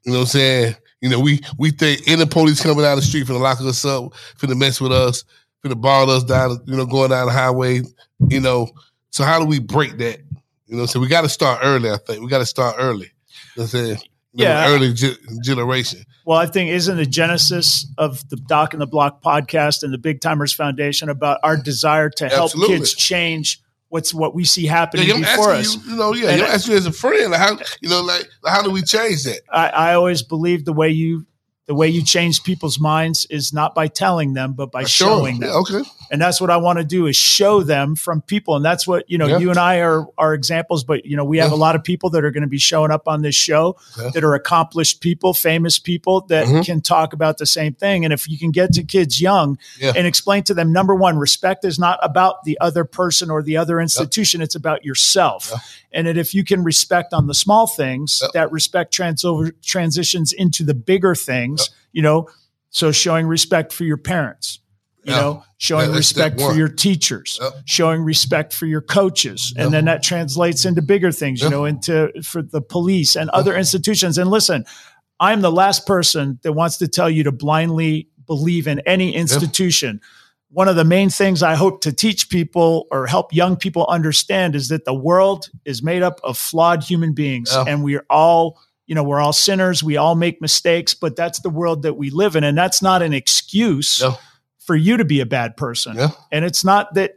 [0.03, 0.75] You know what I'm saying?
[1.01, 4.13] You know, we we think any police coming down the street finna lock us up,
[4.37, 5.23] finna mess with us,
[5.63, 7.81] finna ball us down, you know, going down the highway,
[8.29, 8.69] you know.
[9.11, 10.19] So how do we break that?
[10.65, 11.91] You know, so we got to start early.
[11.91, 13.11] I think we got to start early.
[13.55, 13.97] You know what I'm saying?
[14.33, 16.03] Yeah, early ge- generation.
[16.25, 19.97] Well, I think isn't the genesis of the Doc and the Block podcast and the
[19.97, 22.77] Big Timers Foundation about our desire to help Absolutely.
[22.77, 23.61] kids change
[23.93, 25.75] what's what we see happening yeah, before us.
[25.75, 28.27] You, you know, yeah, you ask you as a friend, like how you know, like
[28.45, 29.41] how do we change that?
[29.51, 31.27] I, I always believe the way you
[31.65, 35.49] the way you change people's minds is not by telling them, but by showing them.
[35.49, 35.81] Okay.
[36.11, 38.57] And that's what I want to do is show them from people.
[38.57, 39.37] And that's what, you know, yeah.
[39.37, 41.55] you and I are, are examples, but you know, we have yeah.
[41.55, 43.77] a lot of people that are going to be showing up on this show
[44.13, 46.61] that are accomplished people, famous people that mm-hmm.
[46.63, 48.03] can talk about the same thing.
[48.03, 51.63] And if you can get to kids young and explain to them, number one, respect
[51.63, 54.41] is not about the other person or the other institution.
[54.41, 55.53] It's about yourself.
[55.95, 60.33] And that if you can respect on the small things, that respect trans- over, transitions
[60.33, 62.29] into the bigger things things, you know,
[62.69, 64.59] so showing respect for your parents,
[65.03, 65.21] you yeah.
[65.21, 67.53] know, showing yeah, respect for your teachers, yep.
[67.65, 69.53] showing respect for your coaches.
[69.55, 69.63] Yep.
[69.63, 71.51] And then that translates into bigger things, yep.
[71.51, 74.17] you know, into for the police and other institutions.
[74.17, 74.65] And listen,
[75.19, 80.01] I'm the last person that wants to tell you to blindly believe in any institution.
[80.49, 84.55] One of the main things I hope to teach people or help young people understand
[84.55, 88.59] is that the world is made up of flawed human beings and we are all
[88.85, 92.09] you know, we're all sinners, we all make mistakes, but that's the world that we
[92.09, 92.43] live in.
[92.43, 94.17] And that's not an excuse no.
[94.59, 95.95] for you to be a bad person.
[95.95, 96.09] Yeah.
[96.31, 97.15] And it's not that,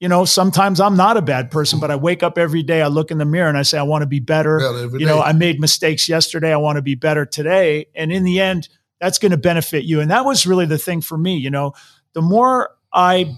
[0.00, 2.88] you know, sometimes I'm not a bad person, but I wake up every day, I
[2.88, 4.58] look in the mirror and I say, I want to be better.
[4.60, 7.86] Yeah, you know, I made mistakes yesterday, I want to be better today.
[7.94, 8.68] And in the end,
[9.00, 10.00] that's going to benefit you.
[10.00, 11.74] And that was really the thing for me, you know,
[12.12, 13.36] the more I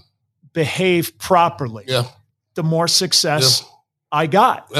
[0.53, 2.05] behave properly, yeah.
[2.55, 3.63] the more success.
[4.11, 4.71] I got.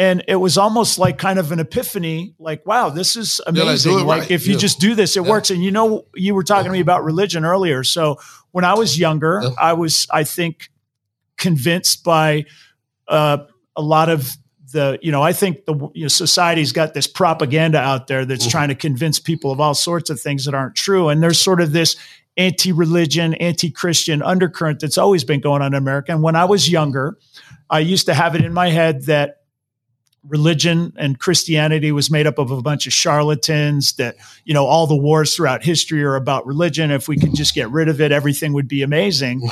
[0.00, 3.98] And it was almost like kind of an epiphany like wow this is amazing yeah,
[3.98, 4.30] like, right.
[4.30, 4.58] if you yeah.
[4.58, 5.28] just do this it yeah.
[5.28, 8.18] works and you know you were talking to me about religion earlier so
[8.52, 10.70] when i was younger i was i think
[11.36, 12.46] convinced by
[13.08, 13.44] uh,
[13.76, 14.32] a lot of
[14.72, 18.44] the you know i think the you know, society's got this propaganda out there that's
[18.44, 18.52] mm-hmm.
[18.52, 21.60] trying to convince people of all sorts of things that aren't true and there's sort
[21.60, 21.96] of this
[22.38, 27.18] anti-religion anti-christian undercurrent that's always been going on in america and when i was younger
[27.68, 29.39] i used to have it in my head that
[30.28, 34.86] religion and Christianity was made up of a bunch of charlatans that, you know, all
[34.86, 36.90] the wars throughout history are about religion.
[36.90, 39.42] If we could just get rid of it, everything would be amazing.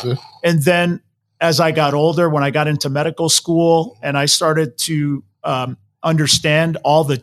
[0.45, 1.01] And then
[1.41, 5.79] as I got older, when I got into medical school and I started to um,
[6.03, 7.23] understand all the,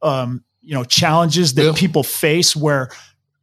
[0.00, 1.72] um, you know, challenges that yeah.
[1.74, 2.90] people face where,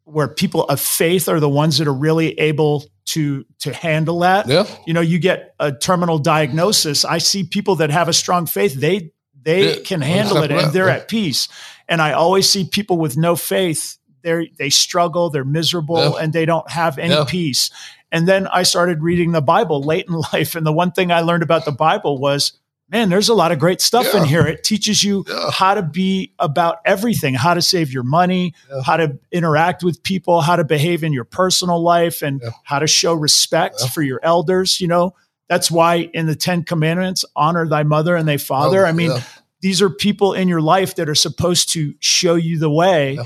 [0.05, 4.47] where people of faith are the ones that are really able to to handle that.
[4.47, 4.65] Yeah.
[4.87, 7.03] You know, you get a terminal diagnosis.
[7.03, 8.75] I see people that have a strong faith.
[8.75, 9.11] They
[9.43, 10.95] they yeah, can handle it and they're yeah.
[10.95, 11.47] at peace.
[11.87, 16.21] And I always see people with no faith, they they struggle, they're miserable, yeah.
[16.21, 17.69] and they don't have any peace.
[18.11, 20.55] And then I started reading the Bible late in life.
[20.55, 22.53] And the one thing I learned about the Bible was,
[22.89, 24.45] man, there's a lot of great stuff in here.
[24.45, 28.53] It teaches you how to be about everything, how to save your money,
[28.85, 32.87] how to interact with people, how to behave in your personal life, and how to
[32.87, 35.15] show respect for your elders, you know
[35.49, 38.85] that's why in the Ten Commandments, honor thy mother and thy father.
[38.85, 39.21] Oh, I mean, yeah.
[39.61, 43.23] these are people in your life that are supposed to show you the way, yeah.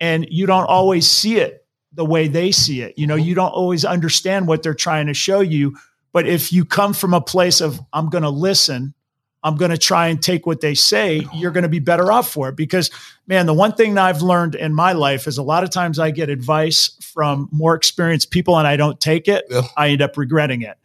[0.00, 2.96] and you don't always see it the way they see it.
[2.98, 5.76] You know, you don't always understand what they're trying to show you.
[6.12, 8.94] But if you come from a place of, I'm going to listen,
[9.42, 12.30] I'm going to try and take what they say, you're going to be better off
[12.30, 12.56] for it.
[12.56, 12.90] Because,
[13.26, 15.98] man, the one thing that I've learned in my life is a lot of times
[15.98, 19.62] I get advice from more experienced people and I don't take it, yeah.
[19.76, 20.76] I end up regretting it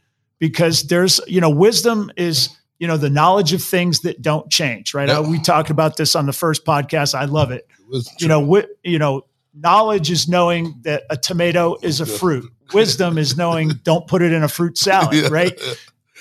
[0.42, 2.50] because there's, you know, wisdom is,
[2.80, 5.08] you know, the knowledge of things that don't change, right?
[5.08, 7.14] Uh, we talked about this on the first podcast.
[7.14, 7.68] I love it.
[7.92, 12.52] it you know, wi- you know, knowledge is knowing that a tomato is a fruit.
[12.74, 15.28] Wisdom is knowing don't put it in a fruit salad, yeah.
[15.30, 15.54] right?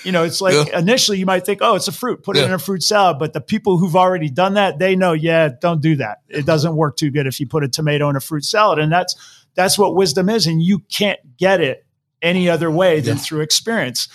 [0.03, 0.77] You know, it's like yeah.
[0.77, 2.43] initially you might think, oh, it's a fruit, put yeah.
[2.43, 3.17] it in a fruit salad.
[3.17, 6.19] But the people who've already done that, they know, yeah, don't do that.
[6.29, 8.77] It doesn't work too good if you put a tomato in a fruit salad.
[8.77, 9.15] And that's
[9.55, 10.45] that's what wisdom is.
[10.45, 11.85] And you can't get it
[12.21, 13.23] any other way than yeah.
[13.23, 14.07] through experience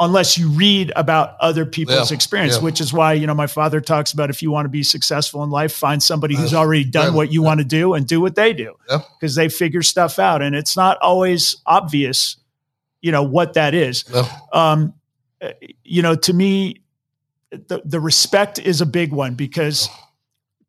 [0.00, 2.14] unless you read about other people's yeah.
[2.14, 2.62] experience yeah.
[2.62, 5.42] which is why you know my father talks about if you want to be successful
[5.44, 8.34] in life find somebody who's already done what you want to do and do what
[8.34, 8.74] they do
[9.18, 12.36] because they figure stuff out and it's not always obvious
[13.00, 14.04] you know what that is
[14.52, 14.94] um,
[15.84, 16.80] you know to me
[17.50, 19.88] the, the respect is a big one because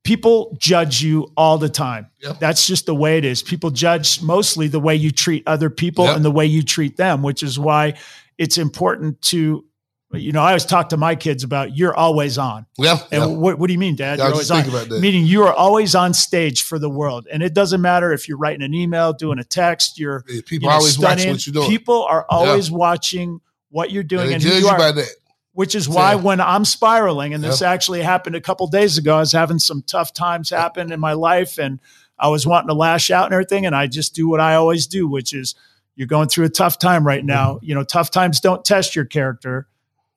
[0.05, 2.07] people judge you all the time.
[2.21, 2.39] Yep.
[2.39, 3.43] That's just the way it is.
[3.43, 6.15] People judge mostly the way you treat other people yep.
[6.15, 7.95] and the way you treat them, which is why
[8.37, 9.65] it's important to
[10.13, 12.67] you know, I always talk to my kids about you're always on.
[12.77, 12.99] Yeah.
[13.11, 13.25] And yeah.
[13.25, 14.19] What, what do you mean, Dad?
[14.19, 15.01] Yeah, you're always on.
[15.01, 17.27] Meaning you are always on stage for the world.
[17.29, 20.59] And it doesn't matter if you're writing an email, doing a text, you're people you
[20.61, 21.67] know, always watching what you're doing.
[21.67, 22.77] People are always yeah.
[22.77, 24.27] watching what you're doing.
[24.27, 25.09] And, and judge you, are, by that.
[25.55, 29.19] Which is why when I'm spiraling, and this actually happened a couple days ago, I
[29.21, 31.79] was having some tough times happen in my life, and
[32.19, 34.85] I was wanting to lash out and everything, and I just do what I always
[34.85, 35.55] do, which is
[35.95, 37.53] you're going through a tough time right now.
[37.53, 37.65] Mm-hmm.
[37.67, 39.69] You know, tough times don't test your character;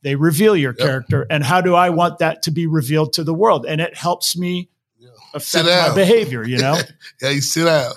[0.02, 0.84] they reveal your yep.
[0.84, 1.24] character.
[1.30, 3.64] And how do I want that to be revealed to the world?
[3.64, 5.10] And it helps me yeah.
[5.34, 6.44] affect my behavior.
[6.44, 6.80] You know,
[7.22, 7.94] yeah, you sit out.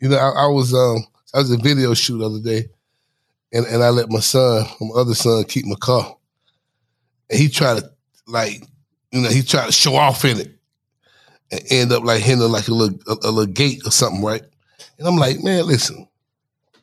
[0.00, 2.70] You know, I, I was um I was a video shoot the other day,
[3.52, 6.16] and and I let my son, my other son, keep my car
[7.30, 7.90] and he tried to
[8.26, 8.62] like,
[9.12, 10.52] you know, he tried to show off in it
[11.50, 14.42] and end up like hitting like a little, a, a little gate or something, right?
[14.98, 16.06] And I'm like, man, listen.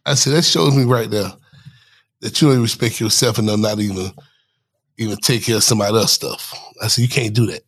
[0.05, 1.31] I said, that shows me right there
[2.21, 4.11] that you don't respect yourself and not even
[4.97, 6.53] even take care of somebody else's stuff.
[6.81, 7.61] I said, you can't do that.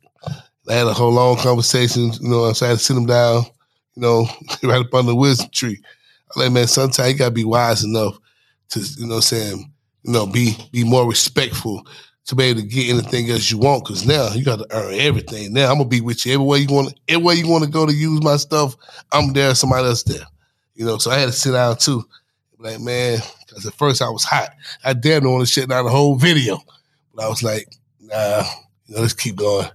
[0.67, 3.43] I had a whole long conversation, you know, so I had to sit him down,
[3.95, 4.27] you know,
[4.63, 5.81] right up under the wisdom tree.
[6.35, 8.17] I like, man, sometimes you gotta be wise enough
[8.69, 9.71] to, you know, what I'm saying,
[10.03, 11.85] you know, be be more respectful
[12.29, 13.83] to be able to get anything else you want.
[13.85, 15.51] Cause now you got to earn everything.
[15.51, 16.93] Now I'm gonna be with you everywhere you want.
[17.07, 18.75] Everywhere you want to go to use my stuff,
[19.11, 19.55] I'm there.
[19.55, 20.27] Somebody else there.
[20.75, 22.05] You know, so I had to sit down too.
[22.59, 24.49] Like man, because at first I was hot.
[24.83, 26.59] I damn want to shut down the whole video,
[27.15, 27.67] but I was like,
[27.99, 28.43] nah,
[28.85, 29.67] you know, let's keep going.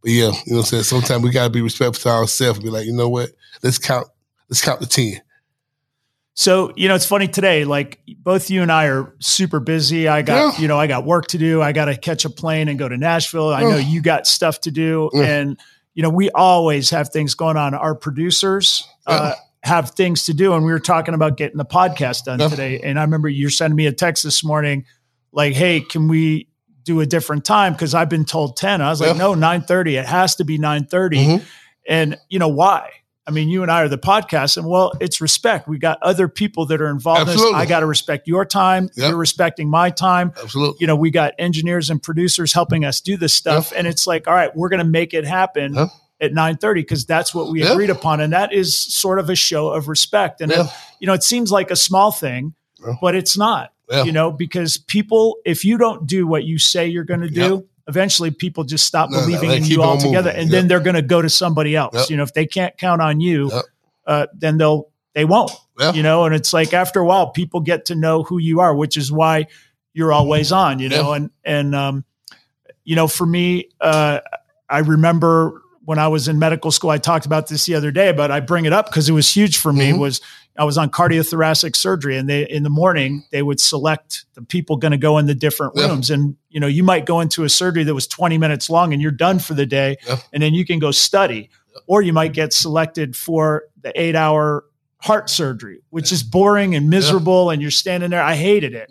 [0.00, 2.64] But yeah, you know, what I'm saying sometimes we gotta be respectful to ourselves and
[2.64, 3.30] be like, you know what?
[3.64, 4.06] Let's count.
[4.48, 5.20] Let's count the ten.
[6.38, 10.06] So, you know, it's funny today, like both you and I are super busy.
[10.06, 10.60] I got, yeah.
[10.60, 11.62] you know, I got work to do.
[11.62, 13.48] I got to catch a plane and go to Nashville.
[13.48, 15.08] I know you got stuff to do.
[15.14, 15.24] Yeah.
[15.24, 15.58] And,
[15.94, 17.72] you know, we always have things going on.
[17.72, 19.14] Our producers yeah.
[19.14, 20.52] uh, have things to do.
[20.52, 22.80] And we were talking about getting the podcast done today.
[22.80, 24.84] And I remember you're sending me a text this morning,
[25.32, 26.48] like, hey, can we
[26.82, 27.72] do a different time?
[27.72, 28.82] Because I've been told 10.
[28.82, 29.96] I was like, no, 9 30.
[29.96, 31.16] It has to be 9 30.
[31.16, 31.44] Mm-hmm.
[31.88, 32.90] And, you know, why?
[33.26, 35.66] I mean, you and I are the podcast, and well, it's respect.
[35.66, 37.48] We got other people that are involved Absolutely.
[37.48, 37.62] in this.
[37.62, 38.88] I got to respect your time.
[38.94, 39.08] Yep.
[39.10, 40.32] You're respecting my time.
[40.40, 40.76] Absolutely.
[40.80, 43.78] You know, we got engineers and producers helping us do this stuff, yep.
[43.78, 45.74] and it's like, all right, we're going to make it happen.
[45.74, 45.88] Yep.
[46.18, 49.68] At 9:30 because that's what we agreed upon and that is sort of a show
[49.68, 50.66] of respect and it,
[50.98, 52.54] you know it seems like a small thing
[53.02, 57.04] but it's not you know because people if you don't do what you say you're
[57.04, 60.50] going to do eventually people just stop no, believing no, in you altogether and yep.
[60.50, 62.10] then they're going to go to somebody else yep.
[62.10, 63.64] you know if they can't count on you yep.
[64.06, 65.50] uh, then they'll they won't
[65.94, 68.74] you know and it's like after a while people get to know who you are
[68.74, 69.46] which is why
[69.92, 72.04] you're always on you know and and um
[72.84, 74.20] you know for me uh
[74.68, 78.10] i remember when I was in medical school, I talked about this the other day,
[78.10, 79.90] but I bring it up because it was huge for me.
[79.90, 80.00] Mm-hmm.
[80.00, 80.20] Was
[80.58, 84.76] I was on cardiothoracic surgery, and they in the morning they would select the people
[84.76, 85.88] going to go in the different yeah.
[85.88, 88.92] rooms, and you know you might go into a surgery that was twenty minutes long,
[88.92, 90.16] and you're done for the day, yeah.
[90.32, 91.80] and then you can go study, yeah.
[91.86, 94.64] or you might get selected for the eight hour
[94.98, 98.22] heart surgery, which is boring and miserable, and you're standing there.
[98.22, 98.88] I hated it,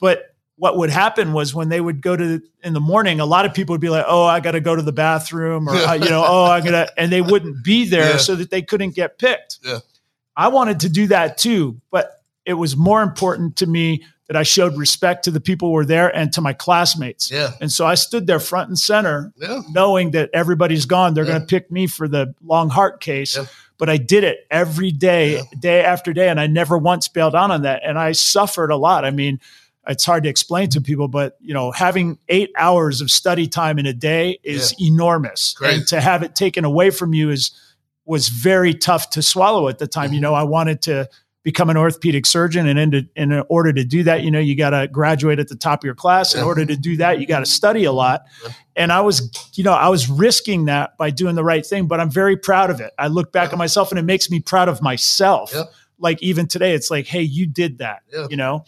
[0.00, 0.26] but
[0.60, 3.54] what would happen was when they would go to in the morning, a lot of
[3.54, 6.10] people would be like, "Oh, I got to go to the bathroom," or uh, you
[6.10, 9.58] know, "Oh, I'm gonna," and they wouldn't be there so that they couldn't get picked.
[10.36, 14.44] I wanted to do that too, but it was more important to me that I
[14.44, 17.32] showed respect to the people who were there and to my classmates.
[17.32, 17.50] Yeah.
[17.60, 19.62] And so I stood there front and center, yeah.
[19.70, 21.14] knowing that everybody's gone.
[21.14, 21.32] They're yeah.
[21.32, 23.36] going to pick me for the long heart case.
[23.36, 23.46] Yeah.
[23.76, 27.50] But I did it every day, day after day, and I never once bailed out
[27.50, 27.82] on that.
[27.84, 29.04] And I suffered a lot.
[29.04, 29.40] I mean,
[29.88, 33.78] it's hard to explain to people, but you know, having eight hours of study time
[33.78, 35.54] in a day is enormous.
[35.54, 35.74] Great.
[35.74, 37.50] And to have it taken away from you is
[38.10, 40.12] was very tough to swallow at the time.
[40.12, 41.08] You know, I wanted to
[41.42, 44.54] become an orthopedic surgeon, and in, to, in order to do that, you know, you
[44.54, 46.34] got to graduate at the top of your class.
[46.34, 48.24] In order to do that, you got to study a lot.
[48.44, 48.52] Yeah.
[48.76, 51.86] And I was, you know, I was risking that by doing the right thing.
[51.86, 52.92] But I'm very proud of it.
[52.98, 53.54] I look back yeah.
[53.54, 55.54] at myself, and it makes me proud of myself.
[55.98, 58.02] Like even today, it's like, hey, you did that.
[58.28, 58.64] You know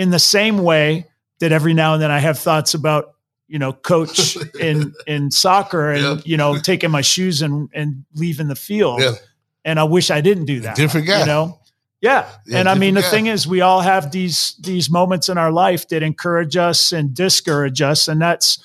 [0.00, 1.06] in the same way
[1.40, 3.16] that every now and then I have thoughts about,
[3.50, 6.22] you know, coach in in soccer and yeah.
[6.24, 9.00] you know taking my shoes and and leaving the field.
[9.00, 9.14] Yeah.
[9.64, 10.76] And I wish I didn't do that.
[10.76, 11.58] Different guy, you know.
[12.00, 12.30] Yeah.
[12.46, 13.10] yeah and I mean, the guy.
[13.10, 17.12] thing is, we all have these these moments in our life that encourage us and
[17.12, 18.62] discourage us, and that's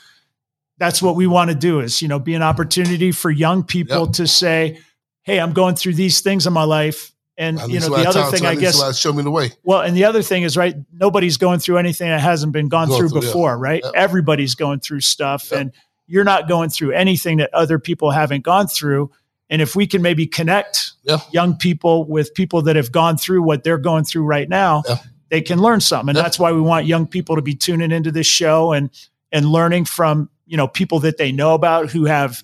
[0.78, 1.80] that's what we want to do.
[1.80, 4.14] Is you know, be an opportunity for young people yep.
[4.14, 4.80] to say,
[5.24, 8.46] "Hey, I'm going through these things in my life and you know, the other thing,
[8.46, 9.52] I guess, show me the way.
[9.64, 10.76] Well, and the other thing is, right?
[10.94, 13.60] Nobody's going through anything that hasn't been gone through, through, before, yeah.
[13.60, 13.82] right?
[13.84, 13.92] Yeah.
[13.94, 15.60] Everybody's going through stuff, yeah.
[15.60, 15.72] and
[16.08, 19.12] you're not going through anything that other people haven't gone through.
[19.50, 20.94] And if we can maybe connect
[21.32, 24.84] young people with people that have gone through what they're going through right now,
[25.30, 26.16] they can learn something.
[26.16, 28.90] And that's why we want young people to be tuning into this show and
[29.32, 32.42] and learning from you know people that they know about who have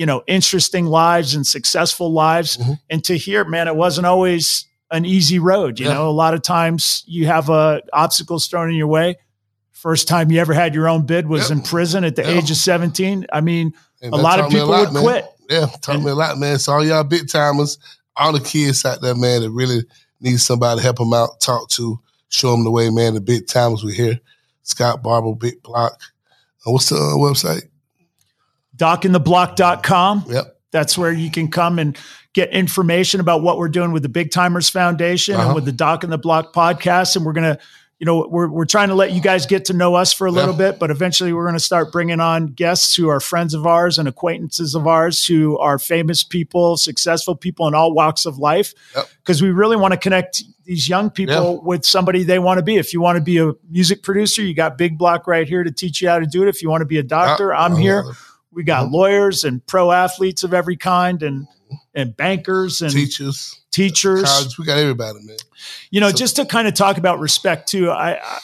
[0.00, 2.56] you know, interesting lives and successful lives.
[2.56, 2.72] Mm-hmm.
[2.88, 5.78] And to hear, man, it wasn't always an easy road.
[5.78, 5.92] You yeah.
[5.92, 9.18] know, a lot of times you have uh, obstacles thrown in your way.
[9.72, 11.58] first time you ever had your own bid was Yep.
[11.58, 12.30] in prison at the Yep.
[12.44, 13.26] age of 17.
[13.30, 15.02] I mean, And a lot of people lot, would man.
[15.02, 15.26] quit.
[15.50, 16.58] Yeah, taught me a lot, man.
[16.58, 17.76] So all y'all big timers,
[18.16, 19.82] all the kids out there, man, that really
[20.20, 23.14] need somebody to help them out, talk to, show them the way, man.
[23.14, 24.18] The big timers we here.
[24.62, 26.00] Scott Barber, Big Block.
[26.66, 27.69] Uh, what's the uh, website?
[28.80, 30.24] docandtheblock.com.
[30.28, 30.56] Yep.
[30.72, 31.98] That's where you can come and
[32.32, 35.54] get information about what we're doing with the Big Timers Foundation and Uh-huh.
[35.54, 37.16] with the Doc and the Block podcast.
[37.16, 37.58] And we're going to,
[37.98, 40.30] you know, we're, we're trying to let you guys get to know us for a
[40.30, 40.70] little Yeah.
[40.70, 43.98] bit, but eventually we're going to start bringing on guests who are friends of ours
[43.98, 48.72] and acquaintances of ours who are famous people, successful people in all walks of life.
[48.94, 49.08] Yep.
[49.24, 52.76] Because we really want to connect these young people with somebody they want to be.
[52.76, 55.72] If you want to be a music producer, you got Big Block right here to
[55.72, 56.48] teach you how to do it.
[56.48, 58.04] If you want to be a doctor, I'm here.
[58.52, 58.92] We got Mhm.
[58.92, 61.46] lawyers and pro athletes of every kind and
[61.94, 64.24] and bankers and Teachers, teachers.
[64.24, 64.58] college.
[64.58, 65.36] We got everybody, man.
[65.90, 67.90] You know, So- just to kind of talk about respect too.
[67.90, 68.38] I, I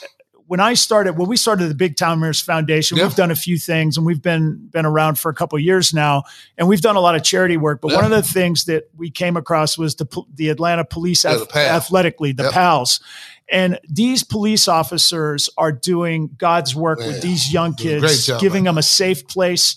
[0.49, 3.03] when I started, when we started the Big Town Timers Foundation, Yeah.
[3.05, 5.93] we've done a few things, and we've been been around for a couple of years
[5.93, 6.23] now,
[6.57, 7.81] and we've done a lot of charity work.
[7.81, 7.97] But Yeah.
[7.97, 11.47] one of the things that we came across was the the Atlanta Police Yeah, the
[11.47, 11.69] PAL.
[11.77, 12.53] Athletic League, the Yep.
[12.53, 13.01] PALs.
[13.49, 18.27] And these police officers are doing God's work with these young doing a great kids,
[18.27, 18.75] job, giving man.
[18.75, 19.77] them a safe place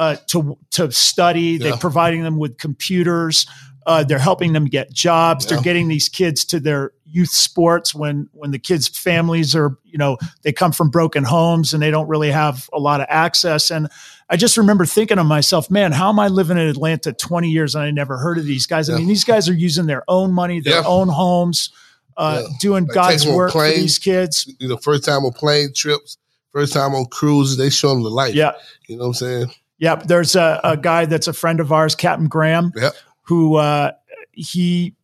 [0.00, 1.58] uh, to to study.
[1.58, 3.46] They're providing them with computers.
[3.86, 5.46] Uh, they're helping them get jobs.
[5.46, 9.98] They're getting these kids to their youth sports when when the kids' families are you
[9.98, 13.70] know they come from broken homes and they don't really have a lot of access.
[13.70, 13.88] And
[14.30, 17.74] I just remember thinking to myself, man, how am I living in Atlanta 20 years
[17.74, 18.88] and I never heard of these guys?
[18.88, 18.98] I Yeah.
[19.00, 20.86] mean, these guys are using their own money, their Yeah.
[20.86, 21.70] own homes,
[22.16, 22.56] uh, Yeah.
[22.60, 24.46] doing Like God's taking them on work for these kids.
[24.60, 26.16] You know, first time on plane trips,
[26.52, 28.34] first time on cruises, they show them the life.
[28.36, 28.52] Yeah.
[28.86, 29.50] You know what I'm saying?
[29.80, 30.04] Yep.
[30.04, 32.94] There's a, a guy that's a friend of ours, Captain Graham, Yep.
[33.22, 33.92] who uh,
[34.32, 34.94] he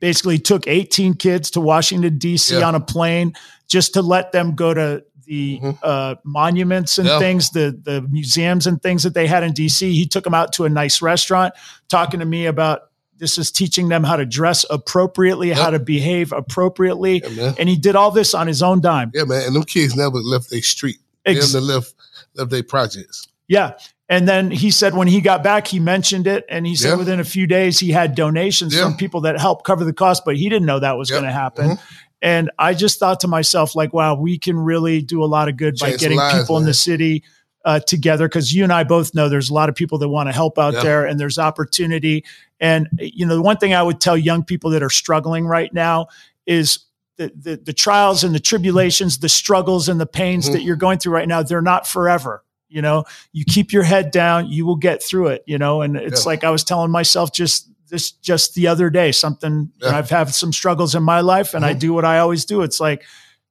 [0.00, 2.58] basically took 18 kids to Washington, D.C.
[2.58, 2.66] Yeah.
[2.66, 3.34] on a plane
[3.68, 5.78] just to let them go to the Mhm.
[5.82, 7.18] uh, monuments and Yeah.
[7.20, 9.92] things, the, the museums and things that they had in D.C.
[9.92, 11.54] He took them out to a nice restaurant,
[11.88, 12.80] talking to me about
[13.18, 17.22] this is teaching them how to dress appropriately, how to behave appropriately.
[17.30, 17.54] Yeah.
[17.56, 19.12] And he did all this on his own dime.
[19.14, 19.42] Yeah, man.
[19.46, 20.96] And them kids never left their street.
[21.24, 21.94] They never left
[22.34, 23.28] left their projects.
[23.46, 23.72] Yeah.
[24.08, 26.44] And then he said when he got back, he mentioned it.
[26.48, 26.94] And he said Yeah.
[26.96, 28.82] within a few days, he had donations Yeah.
[28.84, 31.16] from people that helped cover the cost, but he didn't know that was Yep.
[31.20, 31.70] going to happen.
[31.70, 31.78] Mhm.
[32.20, 35.56] And I just thought to myself, like, wow, we can really do a lot of
[35.56, 37.22] good by getting lives, people in the city
[37.64, 38.28] uh, together.
[38.28, 40.58] Cause you and I both know there's a lot of people that want to help
[40.58, 40.82] out Yeah.
[40.82, 42.24] there and there's opportunity.
[42.60, 45.72] And, you know, the one thing I would tell young people that are struggling right
[45.72, 46.08] now
[46.44, 46.80] is
[47.18, 50.52] the, the, the trials and the tribulations, the struggles and the pains Mhm.
[50.54, 52.42] that you're going through right now, they're not forever.
[52.72, 55.96] You know, you keep your head down, you will get through it, you know, and
[55.96, 56.28] it's Yeah.
[56.30, 59.96] like I was telling myself just this, just the other day, something Yeah.
[59.96, 61.78] I've had some struggles in my life and I Mhm.
[61.78, 62.62] do what I always do.
[62.62, 63.02] It's like,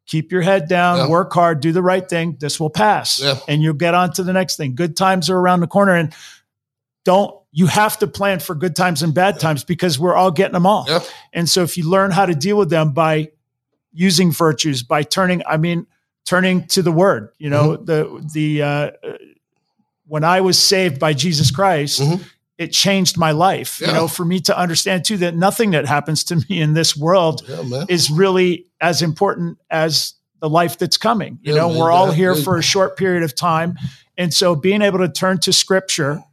[0.07, 1.07] keep your head down, Yeah.
[1.09, 2.35] work hard, do the right thing.
[2.39, 4.73] This will pass and you'll get on to the next thing.
[4.73, 6.11] Good times are around the corner and
[7.05, 10.53] don't, you have to plan for good times and bad times because we're all getting
[10.53, 10.87] them all.
[11.33, 13.29] And so if you learn how to deal with them by
[13.93, 15.85] using virtues, by turning, I mean,
[16.25, 17.85] turning to the word, you know, Mm-hmm.
[17.85, 18.91] the, the, uh,
[20.07, 22.21] when I was saved by Jesus Christ, Mhm.
[22.57, 26.23] it changed my life, you know, for me to understand too, that nothing that happens
[26.25, 31.39] to me in this world Yeah, is really as important as the life that's coming.
[31.41, 32.43] You Yeah, know, man, we're all yeah, here yeah.
[32.43, 33.77] for a short period of time.
[34.17, 36.23] And so being able to turn to scripture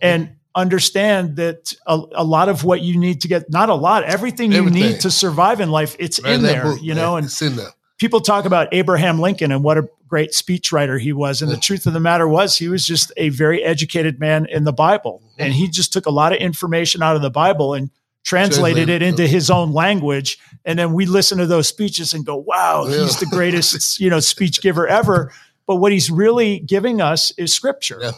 [0.00, 4.04] and understand that a, a lot of what you need to get, not a lot,
[4.04, 6.96] everything you need to survive in life, it's Right in there, book, you man.
[6.96, 7.70] know, and it's in there.
[7.98, 11.42] People talk about Abraham Lincoln and what a great speechwriter he was.
[11.42, 14.64] And the truth of the matter was, he was just a very educated man in
[14.64, 15.22] the Bible.
[15.38, 17.90] And he just took a lot of information out of the Bible and
[18.24, 20.38] translated it into his own language.
[20.64, 23.02] And then we listen to those speeches and go, wow, Yeah.
[23.02, 25.32] he's the greatest, you know, speech giver ever.
[25.66, 27.98] But what he's really giving us is scripture.
[28.00, 28.12] Yeah.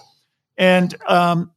[0.57, 1.51] And, um,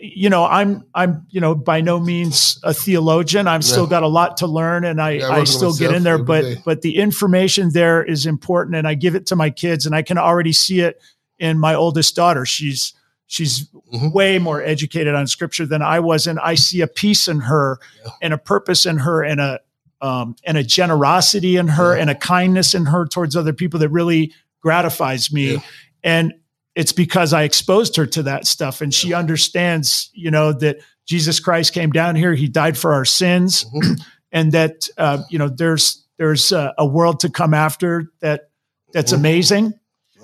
[0.00, 3.46] you know, I'm, I'm, you know, by no means a theologian.
[3.48, 6.02] I've still got a lot to learn and I, Yeah, I I still get in
[6.02, 6.56] there, but, day.
[6.64, 10.02] but the information there is important and I give it to my kids and I
[10.02, 11.00] can already see it
[11.38, 12.44] in my oldest daughter.
[12.44, 12.92] She's,
[13.26, 14.12] she's Mhm.
[14.12, 16.26] way more educated on scripture than I was.
[16.26, 18.10] And I see a peace in her Yeah.
[18.22, 19.60] and a purpose in her and a,
[20.02, 22.02] um, and a generosity in her Yeah.
[22.02, 25.62] and a kindness in her towards other people that really gratifies me.
[26.04, 26.34] And
[26.74, 31.40] it's because I exposed her to that stuff and she understands, you know, that Jesus
[31.40, 34.00] Christ came down here, he died for our sins Mhm.
[34.32, 38.50] and that, uh, you know, there's, there's a, a world to come after that
[38.92, 39.16] that's Mhm.
[39.16, 39.74] amazing.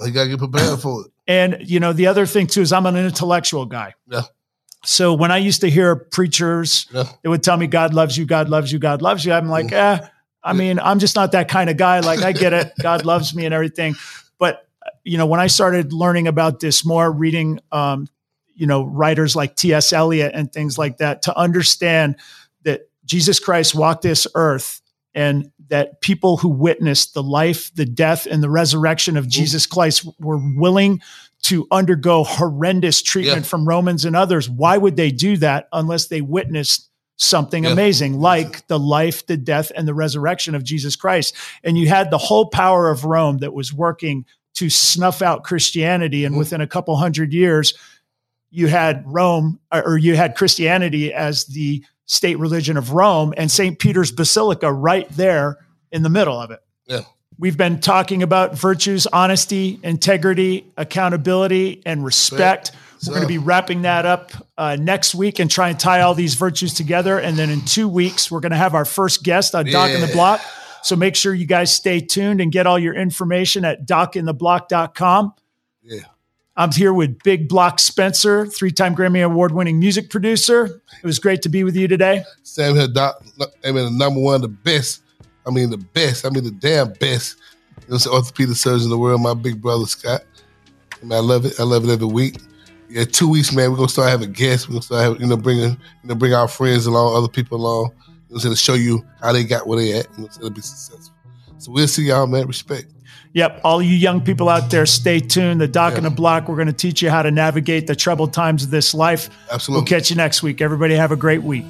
[0.04, 1.06] You gotta get prepared for it.
[1.26, 3.94] And you know, the other thing too is I'm an intellectual guy.
[4.08, 4.22] Yeah.
[4.84, 7.04] So when I used to hear preachers, Yeah.
[7.22, 9.32] they would tell me God loves you, God loves you, God loves you.
[9.32, 9.98] I'm like, eh,
[10.44, 11.98] I mean, I'm just not that kind of guy.
[12.00, 13.96] Like I get it, God loves me and everything.
[15.06, 18.08] You know, when I started learning about this more, reading, um,
[18.54, 19.92] you know, writers like T.S.
[19.92, 22.16] Eliot and things like that, to understand
[22.64, 24.82] that Jesus Christ walked this earth
[25.14, 29.30] and that people who witnessed the life, the death, and the resurrection of mm-hmm.
[29.30, 31.00] Jesus Christ were willing
[31.42, 33.48] to undergo horrendous treatment yeah.
[33.48, 34.48] from Romans and others.
[34.48, 37.70] Why would they do that unless they witnessed something yeah.
[37.70, 41.34] amazing like the life, the death, and the resurrection of Jesus Christ?
[41.62, 44.26] And you had the whole power of Rome that was working
[44.56, 46.24] to snuff out Christianity.
[46.24, 46.40] And mm-hmm.
[46.40, 47.74] within a couple hundred years,
[48.50, 53.78] you had Rome or you had Christianity as the state religion of Rome and St.
[53.78, 55.58] Peter's Basilica right there
[55.90, 56.60] in the middle of it.
[56.86, 57.00] Yeah.
[57.38, 62.72] We've been talking about virtues, honesty, integrity, accountability, and respect.
[63.06, 66.14] We're going to be wrapping that up uh, next week and try and tie all
[66.14, 67.18] these virtues together.
[67.18, 69.96] And then in two weeks, we're going to have our first guest on Doc yeah.
[69.96, 70.40] in the Block.
[70.82, 75.34] So make sure you guys stay tuned and get all your information at docandtheblock.com.
[75.82, 76.00] Yeah.
[76.58, 80.80] I'm here with Big Block Spencer, three time Grammy Award winning music producer.
[81.02, 82.24] It was great to be with you today.
[82.44, 83.22] Sam here, Doc.
[83.62, 85.02] I mean, the number one, the best.
[85.46, 86.24] I mean, the best.
[86.24, 87.36] I mean, the damn best.
[87.86, 90.22] You know, orthopedic surgeon in the world, my big brother, Scott.
[90.94, 91.60] I, mean, I love it.
[91.60, 92.38] I love it every week.
[92.88, 93.70] Yeah, two weeks, man.
[93.70, 94.66] We're gonna start having guests.
[94.66, 97.58] We're gonna start having, you know, bringing, you know, bring our friends along, other people
[97.58, 97.92] along.
[98.28, 100.18] Know, to show you how they got where they at.
[100.18, 101.14] Know, to be successful.
[101.58, 102.46] So we'll see y'all, man.
[102.46, 102.92] Respect.
[103.32, 103.60] Yep.
[103.64, 105.60] All you young people out there, stay tuned.
[105.60, 105.98] The Doc yeah.
[105.98, 108.70] and the Block, we're going to teach you how to navigate the troubled times of
[108.70, 109.28] this life.
[109.50, 109.82] Absolutely.
[109.82, 110.60] We'll catch you next week.
[110.60, 111.64] Everybody have a great week.